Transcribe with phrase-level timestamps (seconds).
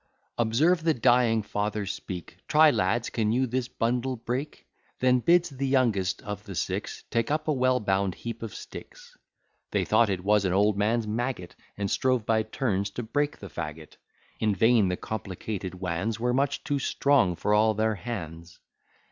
[0.39, 4.65] Observe the dying father speak: Try, lads, can you this bundle break?
[4.99, 9.15] Then bids the youngest of the six Take up a well bound heap of sticks.
[9.69, 13.47] They thought it was an old man's maggot; And strove, by turns, to break the
[13.49, 13.97] fagot:
[14.39, 18.59] In vain: the complicated wands Were much too strong for all their hands.